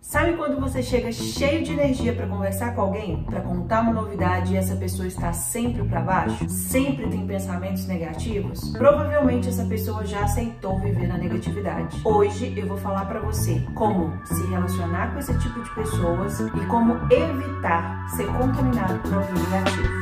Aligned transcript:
Sabe 0.00 0.32
quando 0.32 0.58
você 0.58 0.82
chega 0.82 1.12
cheio 1.12 1.62
de 1.62 1.72
energia 1.72 2.12
para 2.14 2.26
conversar 2.26 2.74
com 2.74 2.80
alguém, 2.80 3.22
para 3.24 3.40
contar 3.42 3.82
uma 3.82 3.92
novidade 3.92 4.54
e 4.54 4.56
essa 4.56 4.74
pessoa 4.74 5.06
está 5.06 5.32
sempre 5.32 5.84
para 5.84 6.00
baixo, 6.00 6.48
sempre 6.48 7.06
tem 7.08 7.26
pensamentos 7.26 7.86
negativos? 7.86 8.70
Provavelmente 8.70 9.48
essa 9.48 9.64
pessoa 9.66 10.04
já 10.04 10.24
aceitou 10.24 10.80
viver 10.80 11.06
na 11.06 11.18
negatividade. 11.18 12.00
Hoje 12.04 12.52
eu 12.56 12.66
vou 12.66 12.78
falar 12.78 13.04
para 13.04 13.20
você 13.20 13.64
como 13.74 14.12
se 14.24 14.46
relacionar 14.48 15.12
com 15.12 15.18
esse 15.20 15.38
tipo 15.38 15.62
de 15.62 15.70
pessoas 15.74 16.40
e 16.40 16.66
como 16.66 16.94
evitar 17.12 18.08
ser 18.16 18.26
contaminado 18.26 18.98
por 19.00 19.14
alguém 19.14 19.34
negativo. 19.34 20.00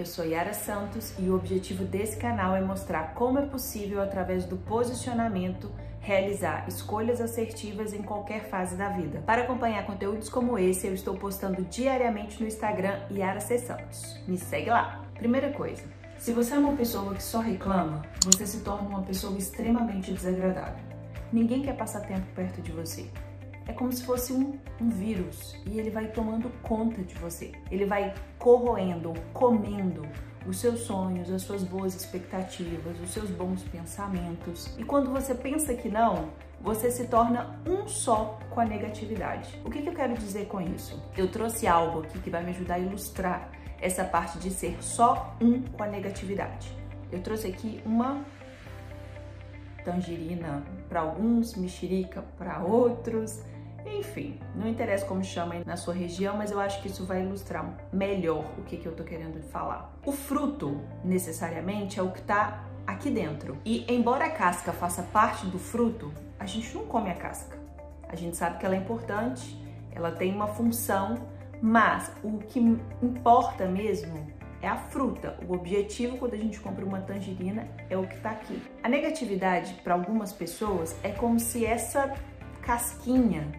Eu 0.00 0.06
sou 0.06 0.24
Yara 0.24 0.54
Santos 0.54 1.12
e 1.18 1.28
o 1.28 1.34
objetivo 1.34 1.84
desse 1.84 2.16
canal 2.16 2.54
é 2.54 2.60
mostrar 2.60 3.14
como 3.14 3.38
é 3.38 3.46
possível, 3.46 4.00
através 4.00 4.44
do 4.44 4.56
posicionamento, 4.56 5.70
realizar 6.00 6.66
escolhas 6.68 7.20
assertivas 7.20 7.92
em 7.92 8.02
qualquer 8.02 8.48
fase 8.48 8.76
da 8.76 8.88
vida. 8.90 9.22
Para 9.26 9.42
acompanhar 9.42 9.84
conteúdos 9.84 10.28
como 10.28 10.58
esse, 10.58 10.86
eu 10.86 10.94
estou 10.94 11.16
postando 11.16 11.62
diariamente 11.64 12.40
no 12.40 12.46
Instagram 12.46 13.00
Yara 13.10 13.40
C. 13.40 13.58
Santos. 13.58 14.16
Me 14.26 14.38
segue 14.38 14.70
lá! 14.70 15.04
Primeira 15.14 15.52
coisa, 15.52 15.82
se 16.16 16.32
você 16.32 16.54
é 16.54 16.58
uma 16.58 16.76
pessoa 16.76 17.14
que 17.14 17.22
só 17.22 17.40
reclama, 17.40 18.02
você 18.24 18.46
se 18.46 18.60
torna 18.60 18.88
uma 18.88 19.02
pessoa 19.02 19.36
extremamente 19.36 20.12
desagradável. 20.12 20.84
Ninguém 21.32 21.62
quer 21.62 21.76
passar 21.76 22.00
tempo 22.02 22.26
perto 22.34 22.62
de 22.62 22.70
você 22.70 23.08
é 23.68 23.72
como 23.74 23.92
se 23.92 24.02
fosse 24.02 24.32
um, 24.32 24.58
um 24.80 24.88
vírus 24.88 25.54
e 25.66 25.78
ele 25.78 25.90
vai 25.90 26.08
tomando 26.08 26.50
conta 26.62 27.02
de 27.02 27.14
você. 27.16 27.52
Ele 27.70 27.84
vai 27.84 28.14
corroendo, 28.38 29.12
comendo 29.34 30.08
os 30.46 30.58
seus 30.58 30.80
sonhos, 30.80 31.30
as 31.30 31.42
suas 31.42 31.62
boas 31.62 31.94
expectativas, 31.94 32.98
os 32.98 33.10
seus 33.10 33.30
bons 33.30 33.62
pensamentos. 33.64 34.74
E 34.78 34.84
quando 34.84 35.10
você 35.10 35.34
pensa 35.34 35.74
que 35.74 35.90
não, 35.90 36.30
você 36.60 36.90
se 36.90 37.06
torna 37.08 37.60
um 37.66 37.86
só 37.86 38.38
com 38.50 38.60
a 38.60 38.64
negatividade. 38.64 39.60
O 39.62 39.70
que, 39.70 39.82
que 39.82 39.88
eu 39.90 39.94
quero 39.94 40.14
dizer 40.14 40.46
com 40.46 40.60
isso? 40.62 41.00
Eu 41.14 41.30
trouxe 41.30 41.66
algo 41.66 42.00
aqui 42.00 42.18
que 42.20 42.30
vai 42.30 42.42
me 42.42 42.50
ajudar 42.50 42.76
a 42.76 42.78
ilustrar 42.78 43.50
essa 43.80 44.02
parte 44.02 44.38
de 44.38 44.50
ser 44.50 44.82
só 44.82 45.36
um 45.40 45.60
com 45.60 45.82
a 45.82 45.86
negatividade. 45.86 46.74
Eu 47.12 47.20
trouxe 47.20 47.48
aqui 47.48 47.82
uma 47.84 48.24
tangerina 49.84 50.64
para 50.88 51.00
alguns, 51.00 51.54
mexerica 51.54 52.22
para 52.36 52.60
outros, 52.60 53.42
enfim, 53.96 54.38
não 54.54 54.68
interessa 54.68 55.06
como 55.06 55.22
chama 55.22 55.56
na 55.64 55.76
sua 55.76 55.94
região, 55.94 56.36
mas 56.36 56.50
eu 56.50 56.60
acho 56.60 56.80
que 56.82 56.88
isso 56.88 57.04
vai 57.04 57.22
ilustrar 57.22 57.76
melhor 57.92 58.44
o 58.58 58.62
que, 58.62 58.76
que 58.76 58.86
eu 58.86 58.94
tô 58.94 59.04
querendo 59.04 59.40
falar. 59.42 59.92
O 60.04 60.12
fruto, 60.12 60.80
necessariamente, 61.04 61.98
é 61.98 62.02
o 62.02 62.10
que 62.10 62.22
tá 62.22 62.64
aqui 62.86 63.10
dentro. 63.10 63.56
E 63.64 63.84
embora 63.92 64.26
a 64.26 64.30
casca 64.30 64.72
faça 64.72 65.02
parte 65.02 65.46
do 65.46 65.58
fruto, 65.58 66.12
a 66.38 66.46
gente 66.46 66.74
não 66.74 66.84
come 66.86 67.10
a 67.10 67.14
casca. 67.14 67.58
A 68.08 68.16
gente 68.16 68.36
sabe 68.36 68.58
que 68.58 68.66
ela 68.66 68.74
é 68.74 68.78
importante, 68.78 69.62
ela 69.92 70.10
tem 70.10 70.34
uma 70.34 70.46
função, 70.46 71.16
mas 71.60 72.10
o 72.22 72.38
que 72.38 72.58
importa 73.02 73.66
mesmo 73.66 74.26
é 74.62 74.68
a 74.68 74.76
fruta. 74.76 75.36
O 75.46 75.52
objetivo 75.52 76.16
quando 76.16 76.34
a 76.34 76.38
gente 76.38 76.58
compra 76.60 76.84
uma 76.84 77.00
tangerina 77.00 77.68
é 77.90 77.96
o 77.96 78.06
que 78.06 78.14
está 78.14 78.30
aqui. 78.30 78.62
A 78.82 78.88
negatividade 78.88 79.74
para 79.84 79.94
algumas 79.94 80.32
pessoas 80.32 80.96
é 81.02 81.10
como 81.10 81.38
se 81.38 81.64
essa 81.64 82.14
casquinha 82.62 83.50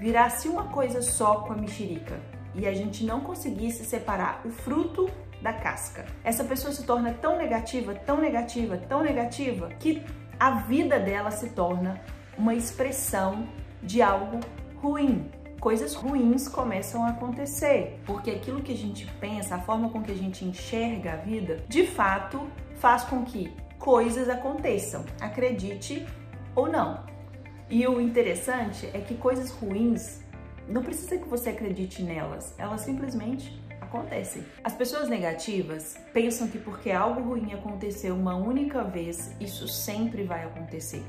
virasse 0.00 0.48
uma 0.48 0.64
coisa 0.64 1.02
só 1.02 1.40
com 1.40 1.52
a 1.52 1.56
mexerica 1.56 2.18
e 2.54 2.66
a 2.66 2.72
gente 2.72 3.04
não 3.04 3.20
conseguisse 3.20 3.84
separar 3.84 4.40
o 4.46 4.50
fruto 4.50 5.08
da 5.42 5.52
casca. 5.52 6.06
Essa 6.24 6.42
pessoa 6.42 6.72
se 6.72 6.84
torna 6.84 7.12
tão 7.12 7.36
negativa, 7.36 7.94
tão 7.94 8.18
negativa, 8.18 8.78
tão 8.78 9.02
negativa 9.02 9.68
que 9.78 10.02
a 10.38 10.52
vida 10.62 10.98
dela 10.98 11.30
se 11.30 11.50
torna 11.50 12.00
uma 12.36 12.54
expressão 12.54 13.46
de 13.82 14.00
algo 14.00 14.40
ruim. 14.76 15.30
Coisas 15.60 15.94
ruins 15.94 16.48
começam 16.48 17.04
a 17.04 17.10
acontecer, 17.10 18.00
porque 18.06 18.30
aquilo 18.30 18.62
que 18.62 18.72
a 18.72 18.76
gente 18.76 19.06
pensa, 19.20 19.56
a 19.56 19.60
forma 19.60 19.90
com 19.90 20.02
que 20.02 20.10
a 20.10 20.16
gente 20.16 20.44
enxerga 20.46 21.12
a 21.12 21.16
vida, 21.16 21.58
de 21.68 21.86
fato 21.86 22.40
faz 22.76 23.04
com 23.04 23.22
que 23.22 23.54
coisas 23.78 24.30
aconteçam, 24.30 25.04
acredite 25.20 26.06
ou 26.54 26.70
não. 26.70 27.04
E 27.70 27.86
o 27.86 28.00
interessante 28.00 28.90
é 28.92 28.98
que 28.98 29.14
coisas 29.14 29.52
ruins 29.52 30.20
não 30.68 30.82
precisa 30.82 31.16
que 31.16 31.28
você 31.28 31.50
acredite 31.50 32.02
nelas, 32.02 32.52
elas 32.58 32.80
simplesmente 32.80 33.62
acontecem. 33.80 34.44
As 34.64 34.74
pessoas 34.74 35.08
negativas 35.08 35.96
pensam 36.12 36.48
que 36.48 36.58
porque 36.58 36.90
algo 36.90 37.20
ruim 37.22 37.52
aconteceu 37.52 38.16
uma 38.16 38.34
única 38.34 38.82
vez, 38.82 39.36
isso 39.38 39.68
sempre 39.68 40.24
vai 40.24 40.42
acontecer. 40.42 41.04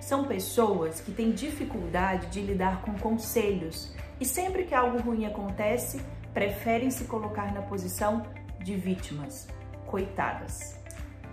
São 0.00 0.24
pessoas 0.24 1.02
que 1.02 1.12
têm 1.12 1.32
dificuldade 1.32 2.28
de 2.28 2.40
lidar 2.40 2.80
com 2.80 2.94
conselhos 2.94 3.94
e 4.18 4.24
sempre 4.24 4.64
que 4.64 4.74
algo 4.74 5.02
ruim 5.02 5.26
acontece, 5.26 6.00
preferem 6.32 6.90
se 6.90 7.04
colocar 7.04 7.52
na 7.52 7.60
posição 7.60 8.22
de 8.64 8.74
vítimas, 8.74 9.48
coitadas, 9.86 10.78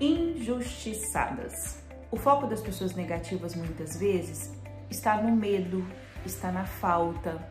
injustiçadas. 0.01 1.81
O 2.09 2.17
foco 2.17 2.47
das 2.47 2.61
pessoas 2.61 2.95
negativas 2.95 3.55
muitas 3.55 3.97
vezes 3.97 4.56
está 4.89 5.21
no 5.21 5.35
medo, 5.35 5.85
está 6.25 6.51
na 6.51 6.65
falta, 6.65 7.47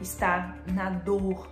está 0.00 0.56
na 0.66 0.90
dor. 0.90 1.48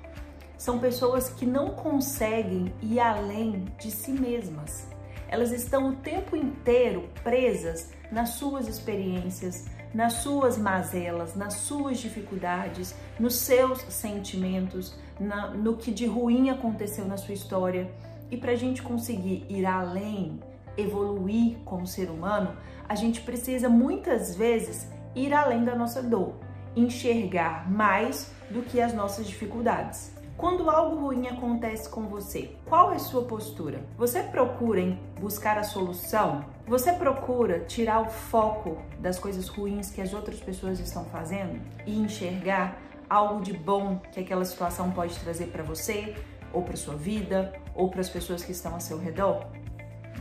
São 0.56 0.78
pessoas 0.78 1.28
que 1.28 1.46
não 1.46 1.70
conseguem 1.70 2.72
ir 2.82 2.98
além 2.98 3.66
de 3.78 3.90
si 3.90 4.12
mesmas. 4.12 4.88
Elas 5.28 5.52
estão 5.52 5.90
o 5.90 5.96
tempo 5.96 6.34
inteiro 6.34 7.08
presas 7.22 7.92
nas 8.10 8.30
suas 8.30 8.66
experiências, 8.66 9.66
nas 9.94 10.14
suas 10.14 10.58
mazelas, 10.58 11.34
nas 11.34 11.54
suas 11.54 11.98
dificuldades, 11.98 12.94
nos 13.18 13.36
seus 13.36 13.80
sentimentos, 13.88 14.98
na, 15.20 15.48
no 15.48 15.76
que 15.76 15.90
de 15.92 16.06
ruim 16.06 16.50
aconteceu 16.50 17.04
na 17.04 17.16
sua 17.16 17.34
história. 17.34 17.90
E 18.30 18.36
para 18.36 18.52
a 18.52 18.56
gente 18.56 18.82
conseguir 18.82 19.46
ir 19.48 19.64
além, 19.64 20.40
evoluir 20.76 21.58
como 21.64 21.86
ser 21.86 22.10
humano, 22.10 22.56
a 22.88 22.94
gente 22.94 23.20
precisa 23.20 23.68
muitas 23.68 24.34
vezes 24.34 24.88
ir 25.18 25.34
além 25.34 25.64
da 25.64 25.74
nossa 25.74 26.02
dor, 26.02 26.34
enxergar 26.76 27.70
mais 27.70 28.32
do 28.50 28.62
que 28.62 28.80
as 28.80 28.94
nossas 28.94 29.26
dificuldades. 29.26 30.16
Quando 30.36 30.70
algo 30.70 31.00
ruim 31.00 31.26
acontece 31.26 31.88
com 31.88 32.02
você, 32.02 32.54
qual 32.64 32.92
é 32.92 32.94
a 32.94 33.00
sua 33.00 33.24
postura? 33.24 33.80
Você 33.96 34.22
procura 34.22 34.96
buscar 35.20 35.58
a 35.58 35.64
solução? 35.64 36.44
Você 36.64 36.92
procura 36.92 37.60
tirar 37.60 38.02
o 38.02 38.08
foco 38.08 38.78
das 39.00 39.18
coisas 39.18 39.48
ruins 39.48 39.90
que 39.90 40.00
as 40.00 40.14
outras 40.14 40.38
pessoas 40.38 40.78
estão 40.78 41.04
fazendo 41.06 41.60
e 41.84 41.98
enxergar 41.98 42.80
algo 43.10 43.42
de 43.42 43.52
bom 43.52 43.98
que 44.12 44.20
aquela 44.20 44.44
situação 44.44 44.92
pode 44.92 45.18
trazer 45.18 45.46
para 45.46 45.64
você, 45.64 46.14
ou 46.52 46.62
para 46.62 46.76
sua 46.76 46.94
vida, 46.94 47.52
ou 47.74 47.90
para 47.90 48.00
as 48.00 48.08
pessoas 48.08 48.44
que 48.44 48.52
estão 48.52 48.74
ao 48.74 48.80
seu 48.80 48.98
redor? 48.98 49.44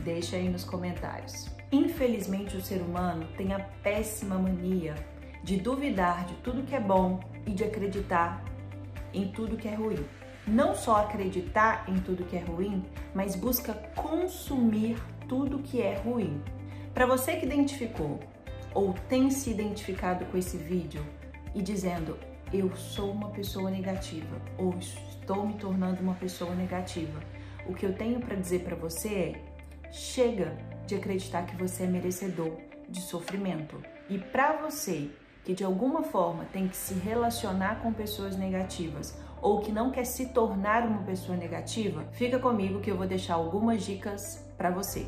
Deixa 0.02 0.36
aí 0.36 0.48
nos 0.48 0.64
comentários. 0.64 1.57
Infelizmente, 1.70 2.56
o 2.56 2.62
ser 2.62 2.80
humano 2.80 3.28
tem 3.36 3.52
a 3.52 3.58
péssima 3.58 4.38
mania 4.38 4.94
de 5.44 5.58
duvidar 5.58 6.24
de 6.24 6.34
tudo 6.36 6.62
que 6.62 6.74
é 6.74 6.80
bom 6.80 7.20
e 7.46 7.50
de 7.50 7.64
acreditar 7.64 8.42
em 9.12 9.28
tudo 9.28 9.56
que 9.56 9.68
é 9.68 9.74
ruim. 9.74 10.04
Não 10.46 10.74
só 10.74 10.96
acreditar 11.02 11.84
em 11.88 11.98
tudo 11.98 12.24
que 12.24 12.36
é 12.36 12.40
ruim, 12.40 12.82
mas 13.14 13.36
busca 13.36 13.74
consumir 13.94 14.96
tudo 15.28 15.58
que 15.58 15.82
é 15.82 15.96
ruim. 15.98 16.42
Para 16.94 17.04
você 17.04 17.36
que 17.36 17.44
identificou 17.44 18.18
ou 18.74 18.94
tem 19.08 19.30
se 19.30 19.50
identificado 19.50 20.24
com 20.26 20.38
esse 20.38 20.56
vídeo 20.56 21.04
e 21.54 21.62
dizendo 21.62 22.18
eu 22.52 22.74
sou 22.74 23.10
uma 23.10 23.28
pessoa 23.28 23.70
negativa 23.70 24.40
ou 24.56 24.74
estou 24.78 25.46
me 25.46 25.54
tornando 25.54 26.00
uma 26.00 26.14
pessoa 26.14 26.54
negativa, 26.54 27.20
o 27.66 27.74
que 27.74 27.84
eu 27.84 27.92
tenho 27.92 28.20
para 28.20 28.36
dizer 28.36 28.60
para 28.60 28.74
você 28.74 29.08
é 29.08 29.92
chega 29.92 30.56
de 30.88 30.94
acreditar 30.94 31.44
que 31.44 31.54
você 31.54 31.84
é 31.84 31.86
merecedor 31.86 32.56
de 32.88 33.00
sofrimento. 33.02 33.76
E 34.08 34.18
para 34.18 34.54
você 34.54 35.10
que 35.44 35.52
de 35.52 35.62
alguma 35.62 36.02
forma 36.02 36.46
tem 36.46 36.66
que 36.66 36.76
se 36.76 36.94
relacionar 36.94 37.80
com 37.82 37.92
pessoas 37.92 38.36
negativas 38.36 39.16
ou 39.40 39.60
que 39.60 39.70
não 39.70 39.90
quer 39.90 40.04
se 40.04 40.30
tornar 40.30 40.86
uma 40.86 41.02
pessoa 41.02 41.36
negativa, 41.36 42.04
fica 42.12 42.38
comigo 42.38 42.80
que 42.80 42.90
eu 42.90 42.96
vou 42.96 43.06
deixar 43.06 43.34
algumas 43.34 43.84
dicas 43.84 44.44
para 44.56 44.70
você. 44.70 45.06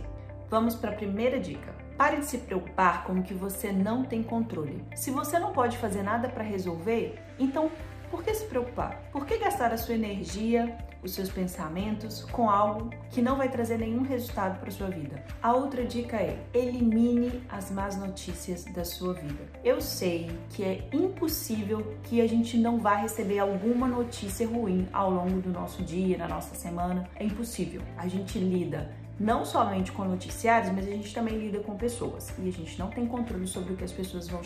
Vamos 0.49 0.75
para 0.75 0.91
a 0.91 0.95
primeira 0.95 1.41
dica. 1.41 1.75
Pare 1.97 2.19
de 2.19 2.27
se 2.27 2.39
preocupar 2.39 3.05
com 3.05 3.15
o 3.15 3.23
que 3.23 3.35
você 3.35 3.73
não 3.73 4.05
tem 4.05 4.23
controle. 4.23 4.85
Se 4.95 5.11
você 5.11 5.39
não 5.39 5.53
pode 5.53 5.79
fazer 5.79 6.03
nada 6.03 6.29
para 6.29 6.45
resolver, 6.45 7.19
então 7.39 7.71
Por 8.11 8.25
que 8.25 8.35
se 8.35 8.45
preocupar? 8.47 9.09
Por 9.13 9.25
que 9.25 9.39
gastar 9.39 9.73
a 9.73 9.79
sua 9.79 9.95
energia, 9.95 10.77
os 11.01 11.13
seus 11.13 11.31
pensamentos 11.31 12.25
com 12.25 12.51
algo 12.51 12.91
que 13.09 13.23
não 13.23 13.37
vai 13.37 13.49
trazer 13.49 13.79
nenhum 13.79 14.03
resultado 14.03 14.59
para 14.59 14.69
sua 14.73 14.89
vida? 14.89 15.25
A 15.41 15.53
outra 15.53 15.85
dica 15.85 16.17
é: 16.17 16.37
elimine 16.53 17.41
as 17.49 17.71
más 17.71 17.97
notícias 17.97 18.65
da 18.65 18.85
sua 18.85 19.15
vida. 19.15 19.49
Eu 19.63 19.81
sei 19.81 20.29
que 20.51 20.65
é 20.65 20.89
impossível 20.93 21.97
que 22.03 22.21
a 22.21 22.29
gente 22.29 22.59
não 22.59 22.81
vá 22.81 22.97
receber 22.97 23.39
alguma 23.39 23.87
notícia 23.87 24.47
ruim 24.47 24.89
ao 24.93 25.09
longo 25.09 25.41
do 25.41 25.51
nosso 25.51 25.81
dia, 25.85 26.19
na 26.19 26.27
nossa 26.27 26.57
semana. 26.57 27.09
É 27.15 27.25
impossível. 27.25 27.81
A 27.97 28.09
gente 28.09 28.41
lida 28.41 28.91
não 29.21 29.45
somente 29.45 29.93
com 29.93 30.03
noticiários, 30.05 30.73
mas 30.73 30.89
a 30.89 30.91
gente 30.91 31.15
também 31.15 31.39
lida 31.39 31.61
com 31.61 31.77
pessoas 31.77 32.33
e 32.39 32.49
a 32.49 32.53
gente 32.53 32.79
não 32.79 32.89
tem 32.89 33.07
controle 33.07 33.47
sobre 33.47 33.75
o 33.75 33.77
que 33.77 33.85
as 33.85 33.93
pessoas 33.93 34.27
vão, 34.27 34.41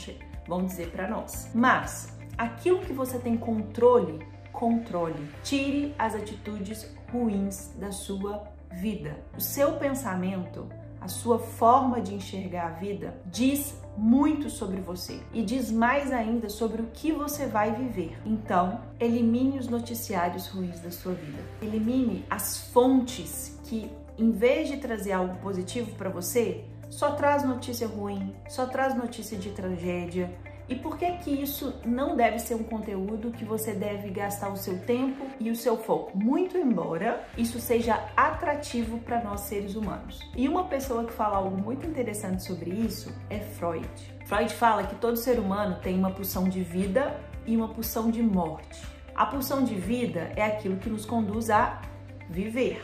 vão 0.49 0.66
dizer 0.66 0.90
para 0.90 1.08
nós. 1.08 1.49
Mas 1.55 2.13
aquilo 2.37 2.81
que 2.81 2.93
você 2.93 3.19
tem 3.19 3.37
controle, 3.37 4.27
controle. 4.53 5.29
Tire 5.43 5.95
as 5.99 6.15
atitudes 6.15 6.89
ruins 7.13 7.73
da 7.79 7.93
sua 7.93 8.45
vida. 8.71 9.17
O 9.37 9.41
seu 9.41 9.73
pensamento, 9.73 10.69
a 11.01 11.09
sua 11.09 11.39
forma 11.39 12.01
de 12.01 12.15
enxergar 12.15 12.67
a 12.67 12.71
vida 12.71 13.15
diz 13.27 13.79
muito 13.97 14.49
sobre 14.49 14.81
você 14.81 15.21
e 15.33 15.43
diz 15.43 15.71
mais 15.71 16.11
ainda 16.13 16.49
sobre 16.49 16.83
o 16.83 16.87
que 16.93 17.13
você 17.13 17.47
vai 17.47 17.73
viver. 17.73 18.19
Então, 18.25 18.81
elimine 18.99 19.59
os 19.59 19.69
noticiários 19.69 20.49
ruins 20.49 20.81
da 20.81 20.91
sua 20.91 21.13
vida. 21.13 21.39
Elimine 21.61 22.25
as 22.31 22.71
fontes 22.73 23.59
que, 23.65 23.91
em 24.19 24.31
vez 24.31 24.69
de 24.69 24.79
trazer 24.79 25.13
algo 25.13 25.37
positivo 25.37 25.95
para 25.97 26.11
você, 26.11 26.65
só 26.91 27.13
traz 27.13 27.45
notícia 27.45 27.87
ruim, 27.87 28.35
só 28.49 28.67
traz 28.67 28.95
notícia 28.95 29.37
de 29.37 29.51
tragédia, 29.51 30.35
e 30.69 30.75
por 30.75 30.96
que 30.96 31.11
que 31.19 31.31
isso 31.31 31.75
não 31.84 32.16
deve 32.16 32.38
ser 32.38 32.55
um 32.55 32.62
conteúdo 32.62 33.31
que 33.31 33.44
você 33.44 33.72
deve 33.72 34.08
gastar 34.08 34.50
o 34.50 34.56
seu 34.56 34.78
tempo 34.81 35.26
e 35.38 35.50
o 35.50 35.56
seu 35.56 35.76
foco? 35.76 36.16
Muito 36.16 36.56
embora 36.56 37.25
isso 37.37 37.61
seja 37.61 38.02
atrativo 38.16 38.99
para 38.99 39.22
nós 39.22 39.43
seres 39.43 39.75
humanos. 39.75 40.20
E 40.34 40.49
uma 40.49 40.64
pessoa 40.64 41.05
que 41.05 41.12
fala 41.12 41.37
algo 41.37 41.56
muito 41.56 41.87
interessante 41.87 42.43
sobre 42.43 42.70
isso 42.70 43.14
é 43.28 43.40
Freud. 43.40 43.88
Freud 44.26 44.52
fala 44.55 44.84
que 44.84 44.94
todo 44.94 45.16
ser 45.16 45.38
humano 45.38 45.78
tem 45.82 45.99
uma 45.99 46.11
pulsão 46.11 46.49
de 46.49 46.62
vida 46.62 47.14
e 47.46 47.56
uma 47.56 47.69
pulsão 47.69 48.11
de 48.11 48.22
morte. 48.22 48.82
A 49.14 49.26
pulsão 49.26 49.62
de 49.62 49.75
vida 49.75 50.32
é 50.34 50.43
aquilo 50.43 50.76
que 50.76 50.88
nos 50.88 51.05
conduz 51.05 51.50
a 51.50 51.82
viver. 52.28 52.81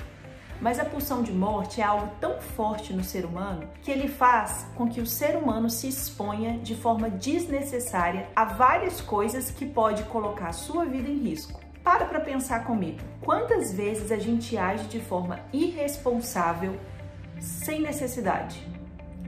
Mas 0.60 0.78
a 0.78 0.84
pulsão 0.84 1.22
de 1.22 1.32
morte 1.32 1.80
é 1.80 1.84
algo 1.84 2.10
tão 2.20 2.38
forte 2.40 2.92
no 2.92 3.02
ser 3.02 3.24
humano 3.24 3.66
que 3.82 3.90
ele 3.90 4.08
faz 4.08 4.66
com 4.74 4.88
que 4.88 5.00
o 5.00 5.06
ser 5.06 5.36
humano 5.36 5.70
se 5.70 5.88
exponha 5.88 6.58
de 6.58 6.74
forma 6.74 7.08
desnecessária 7.08 8.28
a 8.36 8.44
várias 8.44 9.00
coisas 9.00 9.50
que 9.50 9.64
pode 9.64 10.02
colocar 10.04 10.48
a 10.48 10.52
sua 10.52 10.84
vida 10.84 11.08
em 11.08 11.18
risco. 11.18 11.60
Para 11.82 12.04
para 12.04 12.20
pensar 12.20 12.64
comigo. 12.66 12.98
Quantas 13.22 13.72
vezes 13.72 14.12
a 14.12 14.18
gente 14.18 14.58
age 14.58 14.84
de 14.84 15.00
forma 15.00 15.40
irresponsável 15.50 16.78
sem 17.38 17.80
necessidade? 17.80 18.62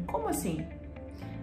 Como 0.07 0.29
assim? 0.29 0.67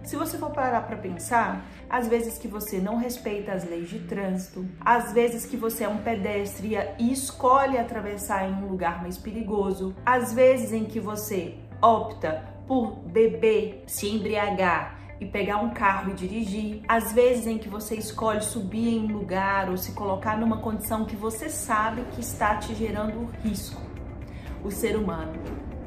Se 0.02 0.16
você 0.16 0.38
for 0.38 0.50
parar 0.50 0.82
para 0.82 0.96
pensar, 0.96 1.64
às 1.88 2.08
vezes 2.08 2.38
que 2.38 2.48
você 2.48 2.78
não 2.78 2.96
respeita 2.96 3.52
as 3.52 3.68
leis 3.68 3.88
de 3.88 4.00
trânsito, 4.00 4.66
às 4.80 5.12
vezes 5.12 5.44
que 5.44 5.56
você 5.56 5.84
é 5.84 5.88
um 5.88 5.98
pedestre 5.98 6.76
e 6.98 7.12
escolhe 7.12 7.78
atravessar 7.78 8.48
em 8.48 8.54
um 8.54 8.66
lugar 8.66 9.02
mais 9.02 9.18
perigoso, 9.18 9.94
às 10.04 10.32
vezes 10.32 10.72
em 10.72 10.84
que 10.84 10.98
você 10.98 11.54
opta 11.82 12.44
por 12.66 12.96
beber, 12.96 13.84
se 13.86 14.08
embriagar 14.08 14.98
e 15.20 15.26
pegar 15.26 15.58
um 15.58 15.70
carro 15.70 16.12
e 16.12 16.14
dirigir, 16.14 16.82
às 16.88 17.12
vezes 17.12 17.46
em 17.46 17.58
que 17.58 17.68
você 17.68 17.94
escolhe 17.94 18.40
subir 18.40 18.88
em 18.88 19.04
um 19.04 19.18
lugar 19.18 19.68
ou 19.68 19.76
se 19.76 19.92
colocar 19.92 20.38
numa 20.38 20.58
condição 20.58 21.04
que 21.04 21.14
você 21.14 21.50
sabe 21.50 22.02
que 22.12 22.20
está 22.20 22.56
te 22.56 22.74
gerando 22.74 23.28
risco. 23.44 23.82
O 24.64 24.70
ser 24.70 24.96
humano 24.96 25.32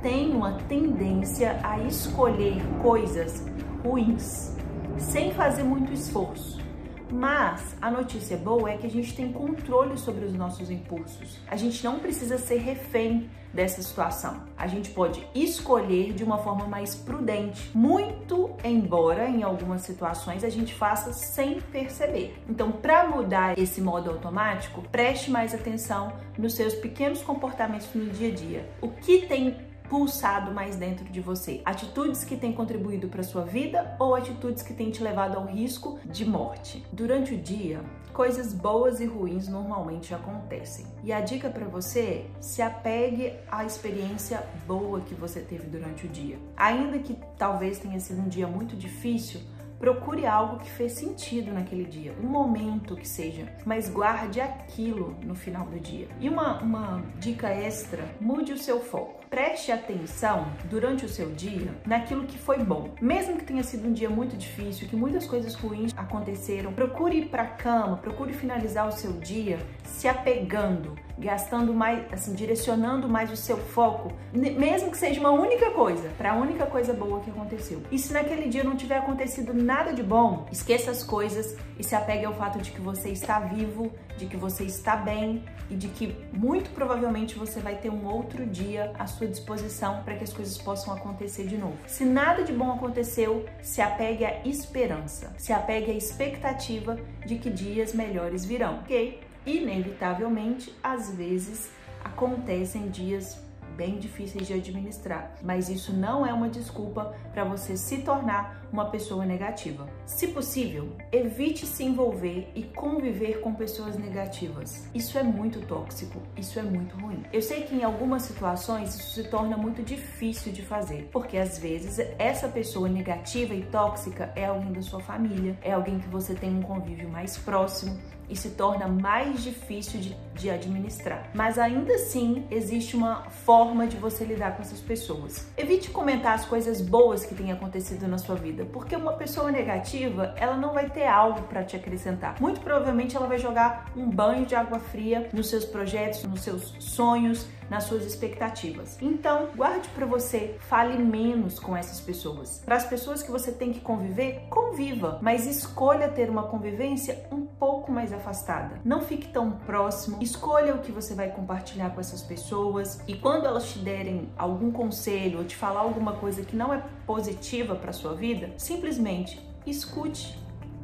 tem 0.03 0.35
uma 0.35 0.53
tendência 0.67 1.59
a 1.63 1.79
escolher 1.79 2.61
coisas 2.81 3.43
ruins, 3.83 4.55
sem 4.97 5.33
fazer 5.33 5.63
muito 5.63 5.91
esforço. 5.91 6.63
Mas 7.11 7.75
a 7.79 7.91
notícia 7.91 8.37
boa 8.37 8.71
é 8.71 8.77
que 8.77 8.87
a 8.87 8.89
gente 8.89 9.15
tem 9.15 9.31
controle 9.31 9.97
sobre 9.97 10.25
os 10.25 10.33
nossos 10.33 10.71
impulsos. 10.71 11.39
A 11.47 11.55
gente 11.55 11.83
não 11.83 11.99
precisa 11.99 12.39
ser 12.39 12.57
refém 12.57 13.29
dessa 13.53 13.83
situação. 13.83 14.41
A 14.57 14.65
gente 14.65 14.89
pode 14.89 15.23
escolher 15.35 16.13
de 16.13 16.23
uma 16.23 16.39
forma 16.39 16.65
mais 16.65 16.95
prudente, 16.95 17.69
muito 17.77 18.55
embora 18.63 19.29
em 19.29 19.43
algumas 19.43 19.81
situações 19.81 20.43
a 20.43 20.49
gente 20.49 20.73
faça 20.73 21.13
sem 21.13 21.61
perceber. 21.61 22.35
Então, 22.49 22.71
para 22.71 23.07
mudar 23.07 23.59
esse 23.59 23.79
modo 23.79 24.09
automático, 24.09 24.81
preste 24.91 25.29
mais 25.29 25.53
atenção 25.53 26.13
nos 26.35 26.55
seus 26.55 26.73
pequenos 26.73 27.21
comportamentos 27.21 27.87
no 27.93 28.09
dia 28.09 28.29
a 28.29 28.31
dia. 28.31 28.69
O 28.81 28.89
que 28.89 29.27
tem 29.27 29.55
pulsado 29.89 30.51
mais 30.51 30.75
dentro 30.75 31.05
de 31.05 31.21
você? 31.21 31.61
Atitudes 31.65 32.23
que 32.23 32.35
têm 32.35 32.53
contribuído 32.53 33.07
para 33.07 33.23
sua 33.23 33.43
vida 33.43 33.95
ou 33.99 34.15
atitudes 34.15 34.63
que 34.63 34.73
têm 34.73 34.91
te 34.91 35.03
levado 35.03 35.37
ao 35.37 35.45
risco 35.45 35.99
de 36.05 36.25
morte? 36.25 36.85
Durante 36.91 37.33
o 37.33 37.37
dia, 37.37 37.81
coisas 38.13 38.53
boas 38.53 38.99
e 38.99 39.05
ruins 39.05 39.47
normalmente 39.47 40.13
acontecem. 40.13 40.85
E 41.03 41.11
a 41.11 41.21
dica 41.21 41.49
para 41.49 41.65
você, 41.65 42.25
se 42.39 42.61
apegue 42.61 43.33
à 43.51 43.65
experiência 43.65 44.43
boa 44.67 45.01
que 45.01 45.15
você 45.15 45.39
teve 45.39 45.67
durante 45.67 46.05
o 46.05 46.09
dia. 46.09 46.37
Ainda 46.55 46.99
que 46.99 47.17
talvez 47.37 47.79
tenha 47.79 47.99
sido 47.99 48.21
um 48.21 48.27
dia 48.27 48.47
muito 48.47 48.75
difícil, 48.75 49.41
Procure 49.83 50.25
algo 50.25 50.59
que 50.59 50.71
fez 50.71 50.93
sentido 50.93 51.51
naquele 51.51 51.83
dia, 51.83 52.15
um 52.23 52.25
momento 52.25 52.95
que 52.95 53.05
seja, 53.05 53.51
mas 53.65 53.89
guarde 53.89 54.39
aquilo 54.39 55.13
no 55.21 55.35
final 55.35 55.65
do 55.65 55.77
dia. 55.77 56.07
E 56.21 56.29
uma, 56.29 56.61
uma 56.61 57.03
dica 57.19 57.49
extra: 57.49 58.05
mude 58.21 58.53
o 58.53 58.57
seu 58.57 58.79
foco. 58.79 59.22
Preste 59.33 59.71
atenção 59.71 60.45
durante 60.65 61.05
o 61.05 61.09
seu 61.09 61.31
dia 61.31 61.73
naquilo 61.87 62.25
que 62.25 62.37
foi 62.37 62.59
bom. 62.59 62.91
Mesmo 63.01 63.35
que 63.35 63.43
tenha 63.43 63.63
sido 63.63 63.87
um 63.87 63.91
dia 63.91 64.07
muito 64.07 64.37
difícil, 64.37 64.87
que 64.87 64.95
muitas 64.95 65.25
coisas 65.25 65.55
ruins 65.55 65.91
aconteceram, 65.97 66.71
procure 66.71 67.17
ir 67.17 67.29
para 67.29 67.43
cama, 67.43 67.97
procure 67.97 68.31
finalizar 68.31 68.87
o 68.87 68.91
seu 68.91 69.13
dia 69.13 69.57
se 69.85 70.07
apegando, 70.07 70.93
gastando 71.17 71.73
mais, 71.73 72.13
assim, 72.13 72.35
direcionando 72.35 73.09
mais 73.09 73.31
o 73.31 73.35
seu 73.35 73.57
foco, 73.57 74.11
mesmo 74.31 74.91
que 74.91 74.97
seja 74.97 75.19
uma 75.19 75.31
única 75.31 75.71
coisa, 75.71 76.09
para 76.17 76.33
a 76.33 76.35
única 76.35 76.67
coisa 76.67 76.93
boa 76.93 77.19
que 77.21 77.31
aconteceu. 77.31 77.81
E 77.91 77.97
se 77.97 78.13
naquele 78.13 78.47
dia 78.49 78.63
não 78.63 78.75
tiver 78.75 78.97
acontecido 78.97 79.51
nada 79.51 79.93
de 79.93 80.03
bom, 80.03 80.45
esqueça 80.51 80.91
as 80.91 81.03
coisas 81.03 81.57
e 81.79 81.83
se 81.83 81.95
apegue 81.95 82.25
ao 82.25 82.35
fato 82.35 82.59
de 82.59 82.69
que 82.69 82.81
você 82.81 83.09
está 83.09 83.39
vivo, 83.39 83.91
de 84.17 84.25
que 84.25 84.37
você 84.37 84.63
está 84.63 84.95
bem 84.95 85.43
e 85.69 85.75
de 85.75 85.87
que 85.87 86.15
muito 86.31 86.69
provavelmente 86.71 87.35
você 87.35 87.59
vai 87.59 87.75
ter 87.75 87.89
um 87.89 88.05
outro 88.05 88.45
dia 88.45 88.91
à 88.97 89.07
sua 89.07 89.27
disposição 89.27 90.03
para 90.03 90.15
que 90.15 90.23
as 90.23 90.33
coisas 90.33 90.57
possam 90.57 90.93
acontecer 90.93 91.47
de 91.47 91.57
novo. 91.57 91.77
Se 91.87 92.05
nada 92.05 92.43
de 92.43 92.53
bom 92.53 92.71
aconteceu, 92.71 93.45
se 93.61 93.81
apegue 93.81 94.25
à 94.25 94.45
esperança, 94.45 95.33
se 95.37 95.51
apegue 95.51 95.91
à 95.91 95.93
expectativa 95.93 96.97
de 97.25 97.37
que 97.37 97.49
dias 97.49 97.93
melhores 97.93 98.45
virão, 98.45 98.79
ok? 98.79 99.21
inevitavelmente, 99.45 100.73
às 100.83 101.13
vezes 101.13 101.69
acontecem 102.03 102.89
dias 102.89 103.41
bem 103.75 103.97
difíceis 103.97 104.47
de 104.47 104.53
administrar, 104.53 105.33
mas 105.41 105.67
isso 105.67 105.91
não 105.93 106.25
é 106.25 106.31
uma 106.31 106.47
desculpa 106.47 107.15
para 107.33 107.43
você 107.43 107.75
se 107.75 107.99
tornar 107.99 108.62
uma 108.73 108.85
pessoa 108.85 109.23
negativa. 109.23 109.87
Se 110.03 110.29
possível, 110.29 110.89
evite 111.11 111.65
se 111.65 111.83
envolver 111.83 112.51
e 112.55 112.63
conviver 112.63 113.39
com 113.39 113.53
pessoas 113.53 113.97
negativas. 113.97 114.89
Isso 114.95 115.17
é 115.17 115.23
muito 115.23 115.61
tóxico, 115.67 116.19
isso 116.35 116.57
é 116.57 116.63
muito 116.63 116.97
ruim. 116.97 117.23
Eu 117.31 117.41
sei 117.41 117.61
que 117.61 117.75
em 117.75 117.83
algumas 117.83 118.23
situações 118.23 118.95
isso 118.95 119.13
se 119.13 119.29
torna 119.29 119.55
muito 119.55 119.83
difícil 119.83 120.51
de 120.51 120.63
fazer, 120.63 121.07
porque 121.11 121.37
às 121.37 121.59
vezes 121.59 121.99
essa 122.17 122.47
pessoa 122.47 122.89
negativa 122.89 123.53
e 123.53 123.61
tóxica 123.61 124.33
é 124.35 124.45
alguém 124.45 124.73
da 124.73 124.81
sua 124.81 124.99
família, 124.99 125.55
é 125.61 125.71
alguém 125.71 125.99
que 125.99 126.07
você 126.07 126.33
tem 126.33 126.49
um 126.49 126.63
convívio 126.63 127.07
mais 127.07 127.37
próximo 127.37 127.95
e 128.29 128.35
se 128.35 128.49
torna 128.51 128.87
mais 128.87 129.43
difícil 129.43 129.99
de, 129.99 130.17
de 130.33 130.49
administrar. 130.49 131.29
Mas 131.33 131.57
ainda 131.57 131.93
assim, 131.93 132.45
existe 132.49 132.95
uma 132.95 133.29
forma 133.29 133.85
de 133.87 133.97
você 133.97 134.23
lidar 134.23 134.55
com 134.55 134.61
essas 134.61 134.79
pessoas. 134.79 135.47
Evite 135.57 135.91
comentar 135.91 136.33
as 136.33 136.45
coisas 136.45 136.81
boas 136.81 137.25
que 137.25 137.35
têm 137.35 137.51
acontecido 137.51 138.07
na 138.07 138.17
sua 138.17 138.35
vida, 138.63 138.69
porque 138.71 138.95
uma 138.95 139.13
pessoa 139.13 139.51
negativa, 139.51 140.33
ela 140.37 140.55
não 140.55 140.73
vai 140.73 140.89
ter 140.89 141.05
algo 141.05 141.43
para 141.43 141.63
te 141.63 141.75
acrescentar. 141.75 142.35
Muito 142.39 142.61
provavelmente 142.61 143.15
ela 143.15 143.27
vai 143.27 143.37
jogar 143.37 143.91
um 143.95 144.09
banho 144.09 144.45
de 144.45 144.55
água 144.55 144.79
fria 144.79 145.29
nos 145.33 145.49
seus 145.49 145.65
projetos, 145.65 146.23
nos 146.23 146.41
seus 146.41 146.75
sonhos, 146.79 147.47
nas 147.69 147.85
suas 147.85 148.05
expectativas. 148.05 148.97
Então, 149.01 149.49
guarde 149.55 149.89
para 149.89 150.05
você, 150.05 150.55
fale 150.59 150.97
menos 150.97 151.59
com 151.59 151.75
essas 151.75 151.99
pessoas. 151.99 152.61
Para 152.65 152.75
as 152.75 152.85
pessoas 152.85 153.23
que 153.23 153.31
você 153.31 153.51
tem 153.51 153.71
que 153.73 153.79
conviver, 153.79 154.47
conviva, 154.49 155.19
mas 155.21 155.45
escolha 155.45 156.09
ter 156.09 156.29
uma 156.29 156.43
convivência 156.43 157.25
um 157.31 157.45
pouco 157.45 157.91
mais 157.91 158.11
afastada. 158.13 158.81
Não 158.83 159.01
fique 159.01 159.27
tão 159.27 159.51
próximo. 159.51 160.17
Escolha 160.21 160.75
o 160.75 160.79
que 160.79 160.91
você 160.91 161.13
vai 161.13 161.29
compartilhar 161.29 161.91
com 161.91 161.99
essas 161.99 162.21
pessoas 162.21 163.01
e 163.07 163.15
quando 163.15 163.45
elas 163.45 163.71
te 163.71 163.79
derem 163.79 164.29
algum 164.37 164.71
conselho 164.71 165.39
ou 165.39 165.45
te 165.45 165.55
falar 165.55 165.81
alguma 165.81 166.13
coisa 166.13 166.43
que 166.43 166.55
não 166.55 166.73
é 166.73 166.83
positiva 167.05 167.75
para 167.75 167.93
sua 167.93 168.13
vida, 168.13 168.51
simplesmente 168.57 169.41
escute 169.65 170.39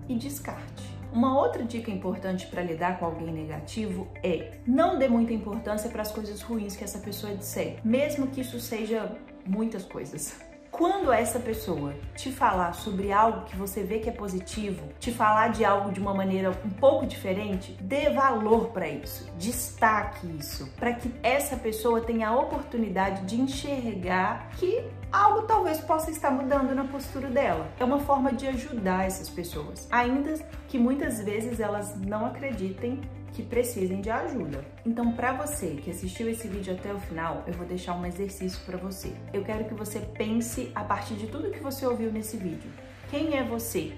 e 0.08 0.16
descarte. 0.16 0.99
Uma 1.12 1.40
outra 1.40 1.64
dica 1.64 1.90
importante 1.90 2.46
para 2.48 2.62
lidar 2.62 3.00
com 3.00 3.06
alguém 3.06 3.32
negativo 3.32 4.08
é 4.24 4.60
não 4.66 5.00
dê 5.00 5.08
muita 5.08 5.34
importância 5.34 5.90
para 5.90 6.04
as 6.04 6.12
coisas 6.12 6.42
ruins 6.42 6.76
que 6.76 6.84
essa 6.84 7.00
pessoa 7.00 7.36
disser, 7.36 7.80
mesmo 7.84 8.28
que 8.28 8.42
isso 8.42 8.60
seja 8.60 9.16
muitas 9.46 9.84
coisas. 9.84 10.49
Quando 10.80 11.12
essa 11.12 11.42
pessoa 11.42 11.94
te 12.16 12.32
falar 12.32 12.72
sobre 12.72 13.12
algo 13.12 13.44
que 13.44 13.58
você 13.58 13.84
vê 13.84 14.00
que 14.00 14.08
é 14.08 14.14
positivo, 14.14 14.82
te 14.98 15.12
falar 15.12 15.50
de 15.50 15.66
algo 15.66 15.92
de 15.92 16.00
uma 16.00 16.14
maneira 16.14 16.52
um 16.52 16.70
pouco 16.70 17.06
diferente, 17.06 17.74
dê 17.82 18.10
valor 18.12 18.70
para 18.70 18.88
isso, 18.88 19.30
destaque 19.38 20.26
isso, 20.40 20.72
para 20.78 20.94
que 20.94 21.14
essa 21.22 21.58
pessoa 21.58 22.00
tenha 22.00 22.30
a 22.30 22.40
oportunidade 22.40 23.26
de 23.26 23.42
enxergar 23.42 24.52
que 24.52 24.82
algo 25.12 25.42
talvez 25.42 25.82
possa 25.82 26.12
estar 26.12 26.32
mudando 26.32 26.74
na 26.74 26.86
postura 26.86 27.28
dela. 27.28 27.68
É 27.78 27.84
uma 27.84 28.00
forma 28.00 28.32
de 28.32 28.48
ajudar 28.48 29.06
essas 29.06 29.28
pessoas, 29.28 29.86
ainda 29.92 30.36
que 30.70 30.80
muitas 30.80 31.22
vezes 31.22 31.60
elas 31.60 31.94
não 32.00 32.26
acreditem 32.26 33.02
que 33.34 33.44
precisem 33.44 34.02
de 34.02 34.10
ajuda. 34.10 34.66
Então, 34.86 35.12
para 35.14 35.34
você 35.34 35.76
que 35.84 35.92
assistiu 35.92 36.30
esse 36.30 36.48
vídeo 36.48 36.74
até 36.74 36.94
o 36.94 37.00
final, 37.00 37.44
eu 37.48 37.54
vou 37.54 37.66
deixar 37.66 37.96
um 37.96 38.06
exercício 38.06 38.60
para 38.66 38.78
você. 38.78 39.14
Eu 39.34 39.44
quero 39.44 39.66
que 39.66 39.74
você 39.74 40.00
pense 40.00 40.72
a 40.76 40.84
partir 40.84 41.16
de 41.16 41.28
tudo 41.28 41.52
que 41.52 41.60
você 41.60 41.86
ouviu 41.86 42.12
nesse 42.12 42.38
vídeo. 42.38 42.72
Quem 43.10 43.38
é 43.38 43.44
você 43.44 43.94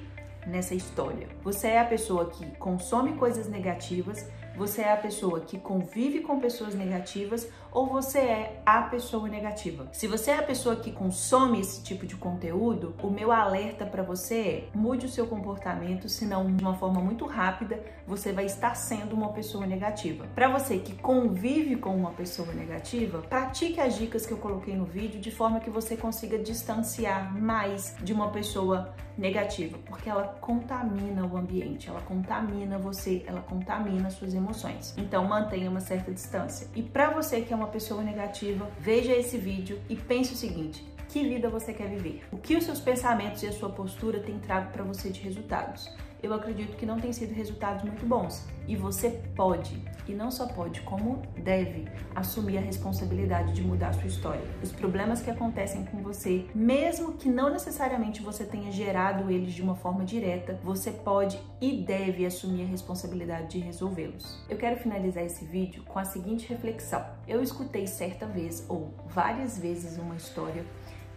nessa 0.45 0.75
história? 0.75 1.27
Você 1.43 1.67
é 1.67 1.79
a 1.79 1.85
pessoa 1.85 2.29
que 2.29 2.45
consome 2.57 3.13
coisas 3.13 3.47
negativas 3.47 4.25
você 4.55 4.81
é 4.81 4.91
a 4.91 4.97
pessoa 4.97 5.39
que 5.39 5.57
convive 5.57 6.21
com 6.21 6.39
pessoas 6.39 6.75
negativas 6.75 7.47
ou 7.71 7.87
você 7.87 8.19
é 8.19 8.61
a 8.65 8.81
pessoa 8.83 9.27
negativa? 9.29 9.87
Se 9.91 10.07
você 10.07 10.31
é 10.31 10.39
a 10.39 10.43
pessoa 10.43 10.75
que 10.75 10.91
consome 10.91 11.59
esse 11.61 11.81
tipo 11.83 12.05
de 12.05 12.15
conteúdo, 12.15 12.93
o 13.01 13.09
meu 13.09 13.31
alerta 13.31 13.85
para 13.85 14.03
você 14.03 14.35
é 14.39 14.77
mude 14.77 15.05
o 15.05 15.09
seu 15.09 15.25
comportamento, 15.25 16.09
senão 16.09 16.53
de 16.53 16.61
uma 16.61 16.75
forma 16.75 16.99
muito 16.99 17.25
rápida 17.25 17.81
você 18.05 18.33
vai 18.33 18.45
estar 18.45 18.75
sendo 18.75 19.15
uma 19.15 19.29
pessoa 19.29 19.65
negativa. 19.65 20.27
Para 20.35 20.49
você 20.49 20.79
que 20.79 20.93
convive 20.95 21.77
com 21.77 21.95
uma 21.95 22.11
pessoa 22.11 22.51
negativa, 22.53 23.19
pratique 23.21 23.79
as 23.79 23.97
dicas 23.97 24.25
que 24.25 24.33
eu 24.33 24.37
coloquei 24.37 24.75
no 24.75 24.85
vídeo 24.85 25.19
de 25.19 25.31
forma 25.31 25.59
que 25.59 25.69
você 25.69 25.95
consiga 25.95 26.37
distanciar 26.37 27.33
mais 27.39 27.95
de 28.01 28.11
uma 28.11 28.29
pessoa 28.29 28.93
negativa, 29.17 29.77
porque 29.85 30.09
ela 30.09 30.23
contamina 30.41 31.25
o 31.25 31.37
ambiente, 31.37 31.89
ela 31.89 32.01
contamina 32.01 32.77
você, 32.77 33.23
ela 33.27 33.41
contamina 33.41 34.09
suas 34.09 34.33
emoções. 34.33 34.95
Então 34.97 35.25
mantenha 35.25 35.69
uma 35.69 35.79
certa 35.79 36.11
distância. 36.11 36.67
E 36.75 36.81
para 36.81 37.11
você 37.11 37.41
que 37.41 37.53
é 37.53 37.55
uma 37.61 37.67
pessoa 37.67 38.03
negativa, 38.03 38.67
veja 38.79 39.13
esse 39.13 39.37
vídeo 39.37 39.79
e 39.87 39.95
pense 39.95 40.33
o 40.33 40.37
seguinte: 40.37 40.83
que 41.07 41.23
vida 41.23 41.49
você 41.49 41.73
quer 41.73 41.87
viver? 41.87 42.23
O 42.31 42.37
que 42.37 42.55
os 42.55 42.63
seus 42.63 42.79
pensamentos 42.79 43.43
e 43.43 43.47
a 43.47 43.51
sua 43.51 43.69
postura 43.69 44.19
têm 44.19 44.39
trago 44.39 44.71
para 44.71 44.83
você 44.83 45.09
de 45.09 45.21
resultados? 45.21 45.89
Eu 46.23 46.33
acredito 46.33 46.77
que 46.77 46.85
não 46.85 46.99
tem 46.99 47.11
sido 47.11 47.33
resultados 47.33 47.83
muito 47.83 48.05
bons. 48.05 48.45
E 48.67 48.75
você 48.75 49.09
pode, 49.35 49.83
e 50.07 50.13
não 50.13 50.29
só 50.29 50.47
pode, 50.47 50.81
como 50.81 51.21
deve, 51.35 51.87
assumir 52.15 52.57
a 52.59 52.61
responsabilidade 52.61 53.53
de 53.53 53.61
mudar 53.61 53.89
a 53.89 53.93
sua 53.93 54.07
história. 54.07 54.43
Os 54.61 54.71
problemas 54.71 55.21
que 55.21 55.31
acontecem 55.31 55.83
com 55.85 55.97
você, 56.01 56.45
mesmo 56.53 57.13
que 57.13 57.27
não 57.27 57.49
necessariamente 57.49 58.21
você 58.21 58.45
tenha 58.45 58.71
gerado 58.71 59.31
eles 59.31 59.53
de 59.53 59.61
uma 59.61 59.75
forma 59.75 60.05
direta, 60.05 60.59
você 60.63 60.91
pode 60.91 61.39
e 61.59 61.83
deve 61.83 62.25
assumir 62.25 62.63
a 62.63 62.67
responsabilidade 62.67 63.49
de 63.49 63.59
resolvê-los. 63.59 64.43
Eu 64.47 64.57
quero 64.57 64.77
finalizar 64.77 65.23
esse 65.23 65.43
vídeo 65.43 65.83
com 65.83 65.97
a 65.97 66.05
seguinte 66.05 66.47
reflexão. 66.47 67.03
Eu 67.27 67.41
escutei 67.41 67.87
certa 67.87 68.25
vez 68.25 68.65
ou 68.69 68.93
várias 69.07 69.57
vezes 69.57 69.97
uma 69.97 70.15
história 70.15 70.63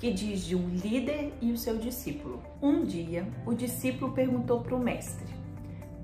que 0.04 0.12
diz 0.12 0.44
de 0.44 0.54
um 0.54 0.68
líder 0.68 1.32
e 1.40 1.50
o 1.50 1.56
seu 1.56 1.78
discípulo. 1.78 2.42
Um 2.60 2.84
dia, 2.84 3.26
o 3.46 3.54
discípulo 3.54 4.12
perguntou 4.12 4.60
para 4.60 4.76
o 4.76 4.78
mestre: 4.78 5.32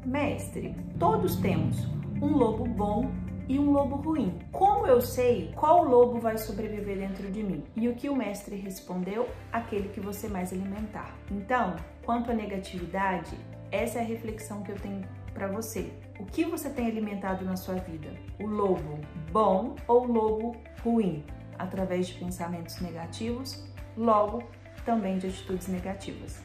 Mestre, 0.06 0.74
todos 0.98 1.36
temos 1.36 1.86
um 2.22 2.34
lobo 2.34 2.64
bom 2.64 3.10
e 3.46 3.58
um 3.58 3.70
lobo 3.70 3.96
ruim. 3.96 4.38
Como 4.50 4.86
eu 4.86 5.02
sei 5.02 5.52
qual 5.54 5.84
lobo 5.84 6.18
vai 6.18 6.38
sobreviver 6.38 6.96
dentro 6.96 7.30
de 7.30 7.42
mim? 7.42 7.62
E 7.76 7.90
o 7.90 7.94
que 7.94 8.08
o 8.08 8.16
mestre 8.16 8.56
respondeu? 8.56 9.28
Aquele 9.52 9.90
que 9.90 10.00
você 10.00 10.28
mais 10.28 10.50
alimentar. 10.50 11.14
Então, 11.30 11.76
quanto 12.02 12.30
à 12.30 12.34
negatividade, 12.34 13.36
essa 13.70 13.98
é 13.98 14.00
a 14.00 14.06
reflexão 14.06 14.62
que 14.62 14.72
eu 14.72 14.76
tenho 14.76 15.06
para 15.34 15.46
você. 15.46 15.92
O 16.18 16.24
que 16.24 16.46
você 16.46 16.70
tem 16.70 16.86
alimentado 16.86 17.44
na 17.44 17.54
sua 17.54 17.74
vida? 17.74 18.14
O 18.40 18.46
lobo 18.46 18.98
bom 19.30 19.76
ou 19.86 20.06
o 20.06 20.10
lobo 20.10 20.56
ruim? 20.82 21.22
Através 21.58 22.06
de 22.06 22.14
pensamentos 22.14 22.80
negativos 22.80 23.69
logo 24.00 24.42
também 24.84 25.18
de 25.18 25.26
atitudes 25.26 25.68
negativas. 25.68 26.38